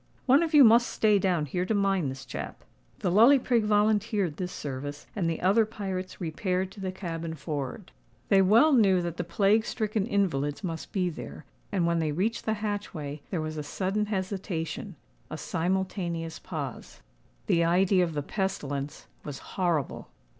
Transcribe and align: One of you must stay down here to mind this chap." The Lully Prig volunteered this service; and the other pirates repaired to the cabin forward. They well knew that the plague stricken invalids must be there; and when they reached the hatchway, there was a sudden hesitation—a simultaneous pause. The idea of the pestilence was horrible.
One 0.25 0.41
of 0.41 0.55
you 0.55 0.63
must 0.63 0.89
stay 0.89 1.19
down 1.19 1.45
here 1.45 1.63
to 1.63 1.75
mind 1.75 2.09
this 2.09 2.25
chap." 2.25 2.63
The 3.01 3.11
Lully 3.11 3.37
Prig 3.37 3.65
volunteered 3.65 4.37
this 4.37 4.51
service; 4.51 5.05
and 5.15 5.29
the 5.29 5.39
other 5.41 5.63
pirates 5.63 6.19
repaired 6.19 6.71
to 6.71 6.79
the 6.79 6.91
cabin 6.91 7.35
forward. 7.35 7.91
They 8.29 8.41
well 8.41 8.73
knew 8.73 9.03
that 9.03 9.17
the 9.17 9.23
plague 9.23 9.63
stricken 9.63 10.07
invalids 10.07 10.63
must 10.63 10.91
be 10.91 11.11
there; 11.11 11.45
and 11.71 11.85
when 11.85 11.99
they 11.99 12.11
reached 12.13 12.45
the 12.45 12.55
hatchway, 12.65 13.21
there 13.29 13.41
was 13.41 13.57
a 13.57 13.61
sudden 13.63 14.07
hesitation—a 14.07 15.37
simultaneous 15.37 16.39
pause. 16.39 17.01
The 17.45 17.63
idea 17.63 18.03
of 18.03 18.15
the 18.15 18.23
pestilence 18.23 19.05
was 19.23 19.37
horrible. 19.53 20.09